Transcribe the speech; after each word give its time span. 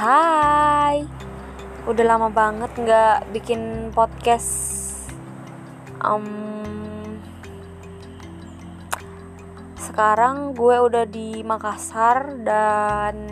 Hai, 0.00 1.04
udah 1.84 2.04
lama 2.08 2.32
banget 2.32 2.72
nggak 2.72 3.36
bikin 3.36 3.92
podcast. 3.92 4.48
Um, 6.00 7.20
sekarang 9.76 10.56
gue 10.56 10.72
udah 10.80 11.04
di 11.04 11.44
Makassar 11.44 12.32
dan 12.40 13.28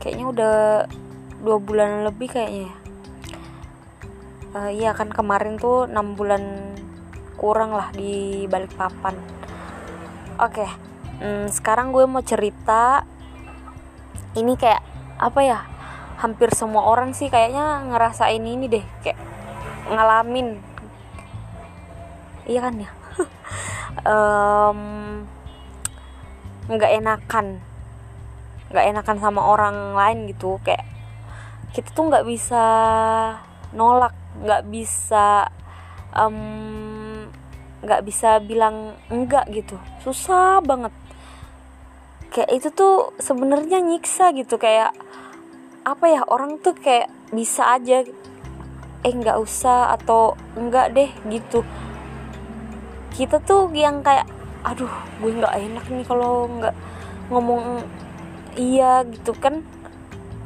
kayaknya 0.00 0.26
udah 0.32 0.56
dua 1.44 1.60
bulan 1.60 2.08
lebih 2.08 2.32
kayaknya. 2.32 2.72
Uh, 4.56 4.72
iya 4.72 4.96
kan 4.96 5.12
kemarin 5.12 5.60
tuh 5.60 5.84
enam 5.84 6.16
bulan 6.16 6.72
kurang 7.36 7.76
lah 7.76 7.92
di 7.92 8.48
Balikpapan. 8.48 9.20
Oke, 10.40 10.64
okay. 10.64 10.70
hmm, 11.20 11.52
sekarang 11.52 11.92
gue 11.92 12.08
mau 12.08 12.24
cerita. 12.24 13.04
Ini 14.32 14.56
kayak 14.56 14.96
apa 15.18 15.40
ya 15.42 15.58
hampir 16.18 16.50
semua 16.54 16.86
orang 16.86 17.14
sih 17.14 17.30
kayaknya 17.30 17.82
ngerasain 17.90 18.42
ini 18.42 18.66
deh 18.70 18.84
kayak 19.02 19.18
ngalamin. 19.90 20.58
Iya 22.48 22.60
kan 22.64 22.74
ya? 22.78 22.90
Nggak 26.70 26.92
um, 26.94 26.98
enakan. 26.98 27.46
Nggak 28.70 28.86
enakan 28.94 29.18
sama 29.18 29.40
orang 29.42 29.94
lain 29.94 30.30
gitu 30.30 30.58
kayak 30.62 30.86
kita 31.74 31.92
tuh 31.92 32.08
nggak 32.08 32.26
bisa 32.26 32.64
nolak 33.76 34.16
nggak 34.40 34.64
bisa 34.70 35.44
nggak 37.84 38.00
um, 38.02 38.06
bisa 38.06 38.38
bilang 38.42 38.98
enggak 39.10 39.46
gitu. 39.54 39.78
Susah 40.02 40.58
banget 40.64 40.90
kayak 42.28 42.50
itu 42.52 42.68
tuh 42.72 43.16
sebenarnya 43.16 43.80
nyiksa 43.80 44.36
gitu 44.36 44.60
kayak 44.60 44.92
apa 45.88 46.04
ya 46.04 46.20
orang 46.28 46.60
tuh 46.60 46.76
kayak 46.76 47.08
bisa 47.32 47.76
aja 47.76 48.04
eh 49.06 49.14
nggak 49.14 49.40
usah 49.40 49.94
atau 49.96 50.36
enggak 50.58 50.92
deh 50.92 51.10
gitu. 51.32 51.64
Kita 53.14 53.40
tuh 53.40 53.72
yang 53.72 54.04
kayak 54.04 54.28
aduh 54.66 54.90
gue 55.22 55.32
nggak 55.32 55.54
enak 55.54 55.84
nih 55.88 56.04
kalau 56.04 56.50
nggak 56.50 56.74
ngomong 57.32 57.86
iya 58.58 59.06
gitu 59.08 59.32
kan. 59.38 59.64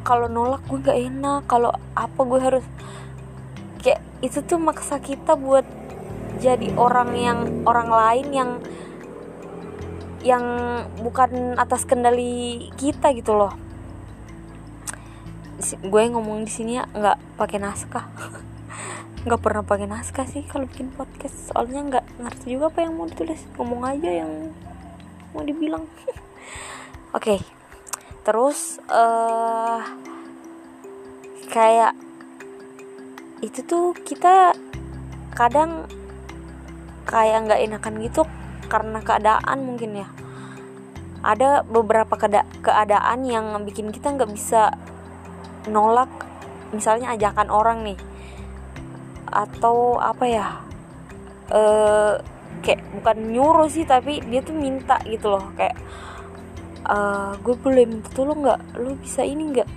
Kalau 0.06 0.26
nolak 0.30 0.62
gue 0.70 0.78
nggak 0.78 1.00
enak 1.10 1.42
kalau 1.50 1.74
apa 1.98 2.20
gue 2.22 2.40
harus 2.42 2.64
kayak 3.82 4.02
itu 4.22 4.38
tuh 4.46 4.62
maksa 4.62 5.02
kita 5.02 5.34
buat 5.34 5.66
jadi 6.38 6.74
orang 6.78 7.10
yang 7.18 7.38
orang 7.66 7.90
lain 7.90 8.26
yang 8.30 8.50
yang 10.22 10.44
bukan 11.02 11.58
atas 11.58 11.82
kendali 11.82 12.70
kita 12.78 13.10
gitu 13.14 13.34
loh. 13.34 13.52
Gue 15.82 16.06
ngomong 16.10 16.46
di 16.46 16.50
sini 16.50 16.78
ya 16.78 16.86
nggak 16.90 17.38
pakai 17.38 17.58
naskah. 17.62 18.06
Nggak 19.22 19.38
pernah 19.38 19.62
pakai 19.62 19.86
naskah 19.86 20.26
sih 20.26 20.42
kalau 20.42 20.66
bikin 20.66 20.90
podcast. 20.90 21.54
Soalnya 21.54 21.86
nggak 21.86 22.06
ngerti 22.26 22.58
juga 22.58 22.74
apa 22.74 22.82
yang 22.82 22.98
mau 22.98 23.06
ditulis. 23.06 23.38
Ngomong 23.54 23.82
aja 23.86 24.10
yang 24.10 24.50
mau 25.30 25.46
dibilang. 25.46 25.86
Oke. 27.14 27.38
Okay. 27.38 27.40
terus 28.22 28.78
uh, 28.86 29.82
kayak 31.50 31.90
itu 33.42 33.66
tuh 33.66 33.98
kita 34.06 34.54
kadang 35.34 35.90
kayak 37.02 37.50
nggak 37.50 37.62
enakan 37.66 37.94
gitu 37.98 38.22
karena 38.72 39.04
keadaan 39.04 39.58
mungkin 39.68 40.00
ya. 40.00 40.08
Ada 41.20 41.62
beberapa 41.68 42.16
keadaan 42.64 43.28
yang 43.28 43.52
bikin 43.68 43.92
kita 43.92 44.16
nggak 44.16 44.32
bisa 44.32 44.72
nolak 45.68 46.10
misalnya 46.72 47.12
ajakan 47.12 47.52
orang 47.52 47.84
nih 47.84 48.00
atau 49.32 50.00
apa 50.00 50.24
ya 50.26 50.46
eh 51.52 52.14
kayak 52.64 52.80
bukan 53.00 53.16
nyuruh 53.32 53.68
sih 53.68 53.84
tapi 53.84 54.24
dia 54.24 54.40
tuh 54.40 54.56
minta 54.56 54.98
gitu 55.04 55.30
loh 55.30 55.52
kayak 55.54 55.76
uh, 56.86 57.34
gue 57.42 57.54
boleh 57.58 57.84
minta 57.86 58.08
tolong 58.14 58.42
nggak? 58.42 58.60
Lo 58.78 58.94
bisa 58.98 59.22
ini 59.26 59.50
nggak? 59.50 59.68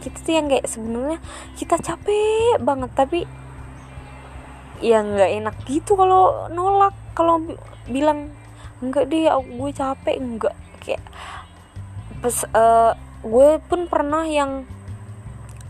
Kita 0.00 0.18
tuh 0.20 0.34
yang 0.34 0.46
kayak 0.50 0.66
sebenarnya 0.66 1.18
kita 1.54 1.76
capek 1.78 2.58
banget 2.60 2.90
tapi 2.92 3.20
ya 4.82 5.00
nggak 5.00 5.30
enak 5.42 5.56
gitu 5.70 5.94
kalau 5.94 6.50
nolak 6.50 6.92
kalau 7.14 7.40
bilang 7.86 8.34
enggak 8.82 9.08
deh 9.08 9.30
gue 9.30 9.70
capek. 9.70 10.16
Enggak. 10.18 10.54
Kayak 10.82 11.02
pes 12.20 12.44
uh, 12.52 12.92
gue 13.24 13.48
pun 13.64 13.86
pernah 13.88 14.26
yang 14.28 14.68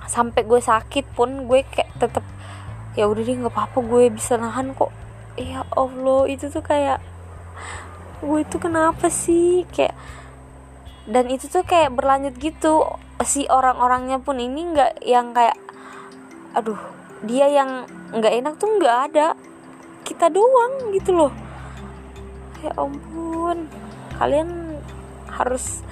sampai 0.04 0.42
gue 0.44 0.60
sakit 0.60 1.16
pun 1.16 1.48
gue 1.48 1.64
kayak 1.64 1.90
tetep 1.96 2.24
ya 2.94 3.10
udah 3.10 3.22
deh 3.26 3.34
nggak 3.34 3.54
apa-apa 3.54 3.78
gue 3.84 4.04
bisa 4.10 4.40
nahan 4.40 4.74
kok. 4.74 4.90
Ya 5.38 5.66
allah 5.74 6.26
itu 6.30 6.50
tuh 6.50 6.62
kayak 6.62 6.98
gue 8.24 8.38
itu 8.42 8.56
kenapa 8.58 9.10
sih? 9.10 9.68
Kayak 9.70 9.94
dan 11.04 11.28
itu 11.28 11.46
tuh 11.52 11.62
kayak 11.62 11.92
berlanjut 11.92 12.34
gitu. 12.40 12.88
Si 13.22 13.46
orang-orangnya 13.46 14.18
pun 14.18 14.40
ini 14.40 14.74
nggak 14.74 15.04
yang 15.04 15.30
kayak 15.36 15.56
aduh 16.54 16.78
dia 17.26 17.50
yang 17.50 17.88
nggak 18.14 18.34
enak 18.44 18.54
tuh 18.60 18.70
nggak 18.78 18.96
ada 19.10 19.34
kita 20.14 20.30
doang 20.30 20.94
gitu 20.94 21.10
loh. 21.10 21.32
Ya 22.62 22.70
ampun. 22.78 23.66
Kalian 24.14 24.78
harus 25.26 25.82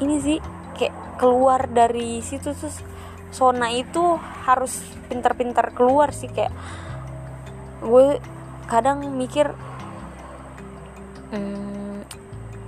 ini 0.00 0.16
sih 0.24 0.38
kayak 0.72 1.20
keluar 1.20 1.68
dari 1.68 2.24
situ 2.24 2.56
terus 2.56 2.80
zona 3.28 3.68
itu 3.68 4.16
harus 4.48 4.80
pintar-pintar 5.12 5.76
keluar 5.76 6.16
sih 6.16 6.32
kayak 6.32 6.52
gue 7.84 8.16
kadang 8.66 9.04
mikir 9.12 9.52
hmm, 11.30 12.00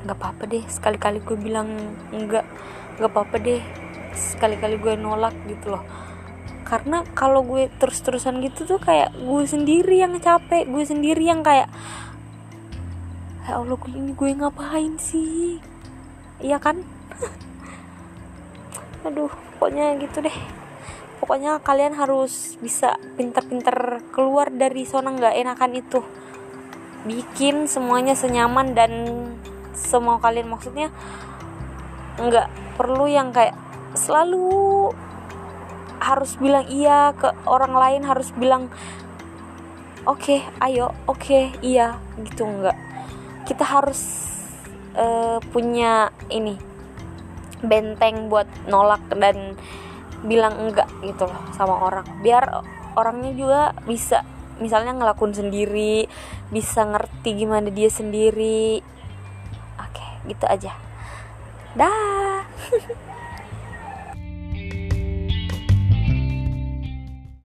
nggak 0.04 0.16
hmm, 0.16 0.20
apa-apa 0.20 0.42
deh 0.44 0.64
sekali-kali 0.68 1.24
gue 1.24 1.36
bilang 1.40 1.68
enggak 2.12 2.44
nggak 3.00 3.10
apa-apa 3.10 3.36
deh 3.40 3.62
sekali-kali 4.12 4.76
gue 4.76 4.94
nolak 5.00 5.32
gitu 5.48 5.72
loh 5.72 5.84
karena 6.68 7.00
kalau 7.16 7.40
gue 7.40 7.72
terus-terusan 7.80 8.44
gitu 8.44 8.68
tuh 8.68 8.76
kayak 8.76 9.16
gue 9.16 9.42
sendiri 9.48 10.04
yang 10.04 10.12
capek 10.20 10.68
gue 10.68 10.84
sendiri 10.84 11.24
yang 11.24 11.40
kayak 11.40 11.72
ya 13.48 13.56
Allah 13.56 13.80
gue 13.80 13.92
ini 13.96 14.12
gue 14.12 14.30
ngapain 14.36 15.00
sih? 15.00 15.56
Iya 16.44 16.60
kan? 16.60 16.84
Aduh 19.08 19.32
pokoknya 19.56 19.96
gitu 19.96 20.20
deh. 20.20 20.36
Pokoknya 21.24 21.56
kalian 21.64 21.96
harus 21.96 22.60
bisa 22.60 23.00
pinter-pinter 23.16 24.04
keluar 24.12 24.52
dari 24.52 24.84
zona 24.84 25.16
nggak 25.16 25.40
enakan 25.40 25.72
itu. 25.80 26.04
Bikin 27.08 27.64
semuanya 27.64 28.12
senyaman 28.12 28.76
dan 28.76 28.92
semua 29.72 30.20
kalian 30.20 30.52
maksudnya 30.52 30.92
nggak 32.20 32.76
perlu 32.76 33.08
yang 33.08 33.32
kayak 33.32 33.56
selalu 33.96 34.92
harus 35.98 36.38
bilang 36.38 36.66
iya 36.70 37.12
ke 37.14 37.28
orang 37.46 37.74
lain 37.74 38.02
harus 38.06 38.30
bilang 38.38 38.70
oke 40.06 40.18
okay, 40.22 40.40
ayo 40.62 40.94
oke 41.10 41.20
okay, 41.20 41.50
iya 41.60 41.98
gitu 42.22 42.46
nggak 42.46 42.76
kita 43.48 43.64
harus 43.64 44.28
uh, 44.98 45.38
punya 45.52 46.12
ini 46.28 46.58
benteng 47.62 48.30
buat 48.30 48.46
nolak 48.70 49.02
dan 49.18 49.58
bilang 50.26 50.58
enggak 50.58 50.90
gitu 51.02 51.26
loh 51.26 51.42
sama 51.54 51.78
orang. 51.78 52.06
Biar 52.22 52.62
orangnya 52.98 53.32
juga 53.34 53.62
bisa 53.86 54.26
misalnya 54.58 54.90
ngelakuin 54.98 55.34
sendiri 55.38 56.10
bisa 56.50 56.82
ngerti 56.82 57.46
gimana 57.46 57.70
dia 57.70 57.90
sendiri. 57.90 58.82
Oke 59.78 60.06
gitu 60.26 60.44
aja. 60.46 60.74
Dah 61.78 62.42